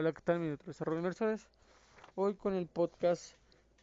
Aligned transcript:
Hola, 0.00 0.12
¿qué 0.12 0.22
tal, 0.22 0.38
mi 0.38 0.56
desarrollo 0.64 0.98
inversores? 0.98 1.48
Hoy 2.14 2.34
con 2.34 2.54
el 2.54 2.68
podcast 2.68 3.32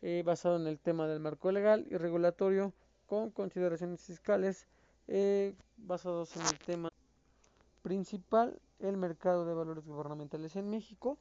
eh, 0.01 0.23
basado 0.25 0.55
en 0.55 0.65
el 0.65 0.79
tema 0.79 1.09
del 1.09 1.19
marco 1.19 1.51
legal 1.51 1.85
y 1.91 1.97
regulatorio 1.97 2.71
con 3.05 3.31
consideraciones 3.31 3.99
fiscales 3.99 4.65
eh, 5.09 5.53
basados 5.75 6.33
en 6.37 6.43
el 6.43 6.57
tema 6.59 6.89
principal, 7.81 8.57
el 8.79 8.95
mercado 8.95 9.45
de 9.45 9.55
valores 9.55 9.85
gubernamentales 9.85 10.55
en 10.55 10.69
México. 10.69 11.17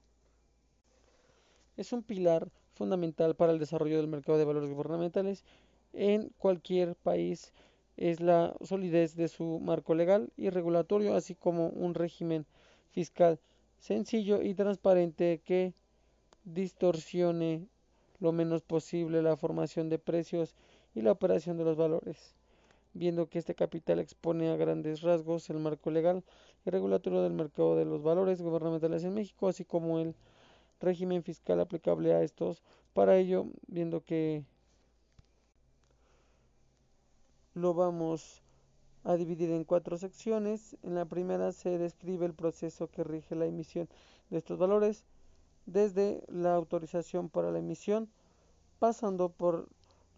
Es 1.76 1.92
un 1.92 2.04
pilar 2.04 2.46
fundamental 2.74 3.34
para 3.34 3.50
el 3.50 3.58
desarrollo 3.58 3.96
del 3.96 4.06
mercado 4.06 4.38
de 4.38 4.44
valores 4.44 4.70
gubernamentales 4.70 5.42
en 5.92 6.28
cualquier 6.38 6.94
país. 6.94 7.52
Es 7.96 8.20
la 8.20 8.54
solidez 8.62 9.16
de 9.16 9.26
su 9.26 9.58
marco 9.58 9.96
legal 9.96 10.30
y 10.36 10.50
regulatorio, 10.50 11.16
así 11.16 11.34
como 11.34 11.70
un 11.70 11.94
régimen 11.94 12.46
fiscal 12.92 13.40
sencillo 13.84 14.40
y 14.40 14.54
transparente 14.54 15.42
que 15.44 15.74
distorsione 16.44 17.68
lo 18.18 18.32
menos 18.32 18.62
posible 18.62 19.20
la 19.20 19.36
formación 19.36 19.90
de 19.90 19.98
precios 19.98 20.54
y 20.94 21.02
la 21.02 21.12
operación 21.12 21.58
de 21.58 21.64
los 21.64 21.76
valores. 21.76 22.34
Viendo 22.94 23.28
que 23.28 23.38
este 23.38 23.54
capital 23.54 23.98
expone 23.98 24.48
a 24.48 24.56
grandes 24.56 25.02
rasgos 25.02 25.50
el 25.50 25.58
marco 25.58 25.90
legal 25.90 26.24
y 26.64 26.70
regulatorio 26.70 27.20
del 27.22 27.34
mercado 27.34 27.76
de 27.76 27.84
los 27.84 28.02
valores 28.02 28.40
gubernamentales 28.40 29.04
en 29.04 29.12
México, 29.12 29.48
así 29.48 29.66
como 29.66 29.98
el 29.98 30.14
régimen 30.80 31.22
fiscal 31.22 31.60
aplicable 31.60 32.14
a 32.14 32.22
estos. 32.22 32.62
Para 32.94 33.18
ello, 33.18 33.48
viendo 33.66 34.02
que 34.02 34.44
lo 37.52 37.74
vamos 37.74 38.43
a 39.04 39.16
dividir 39.16 39.50
en 39.50 39.64
cuatro 39.64 39.96
secciones. 39.96 40.76
En 40.82 40.94
la 40.94 41.04
primera 41.04 41.52
se 41.52 41.78
describe 41.78 42.26
el 42.26 42.34
proceso 42.34 42.88
que 42.88 43.04
rige 43.04 43.34
la 43.34 43.46
emisión 43.46 43.88
de 44.30 44.38
estos 44.38 44.58
valores, 44.58 45.04
desde 45.66 46.24
la 46.28 46.54
autorización 46.54 47.28
para 47.28 47.50
la 47.50 47.58
emisión, 47.58 48.08
pasando 48.78 49.28
por 49.28 49.68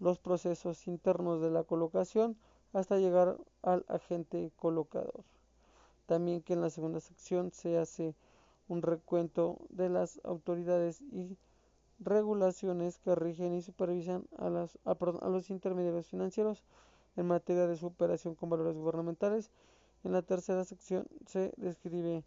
los 0.00 0.18
procesos 0.18 0.86
internos 0.86 1.40
de 1.40 1.50
la 1.50 1.64
colocación 1.64 2.36
hasta 2.72 2.98
llegar 2.98 3.38
al 3.62 3.84
agente 3.88 4.50
colocador. 4.56 5.24
También 6.06 6.42
que 6.42 6.52
en 6.52 6.60
la 6.60 6.70
segunda 6.70 7.00
sección 7.00 7.50
se 7.52 7.78
hace 7.78 8.14
un 8.68 8.82
recuento 8.82 9.58
de 9.70 9.88
las 9.88 10.20
autoridades 10.24 11.00
y 11.00 11.36
regulaciones 11.98 12.98
que 12.98 13.14
rigen 13.14 13.54
y 13.54 13.62
supervisan 13.62 14.26
a, 14.38 14.46
a 14.84 15.28
los 15.28 15.50
intermediarios 15.50 16.06
financieros 16.06 16.62
en 17.16 17.26
materia 17.26 17.66
de 17.66 17.76
su 17.76 17.86
operación 17.86 18.34
con 18.34 18.50
valores 18.50 18.76
gubernamentales. 18.76 19.50
En 20.04 20.12
la 20.12 20.22
tercera 20.22 20.64
sección 20.64 21.06
se 21.26 21.52
describe 21.56 22.24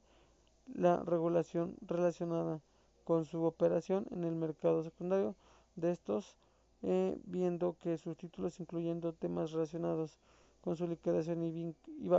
la 0.73 0.97
regulación 0.97 1.75
relacionada 1.81 2.59
con 3.03 3.25
su 3.25 3.43
operación 3.43 4.05
en 4.11 4.23
el 4.23 4.35
mercado 4.35 4.83
secundario 4.83 5.35
de 5.75 5.91
estos, 5.91 6.35
eh, 6.83 7.17
viendo 7.25 7.75
que 7.81 7.97
sus 7.97 8.17
títulos 8.17 8.59
incluyendo 8.59 9.13
temas 9.13 9.51
relacionados 9.51 10.19
con 10.61 10.75
su 10.75 10.87
liquidación 10.87 11.43
y, 11.43 11.75
y 11.87 12.09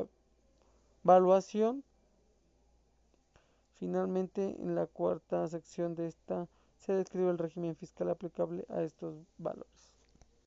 valuación. 1.02 1.84
Finalmente, 3.74 4.56
en 4.58 4.74
la 4.74 4.86
cuarta 4.86 5.46
sección 5.48 5.94
de 5.94 6.06
esta 6.06 6.48
se 6.76 6.92
describe 6.94 7.30
el 7.30 7.38
régimen 7.38 7.76
fiscal 7.76 8.08
aplicable 8.10 8.66
a 8.68 8.82
estos 8.82 9.14
valores. 9.38 9.99